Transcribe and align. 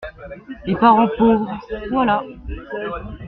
Les 0.65 0.73
parents 0.75 1.09
pauvres… 1.15 1.59
voilà! 1.91 2.23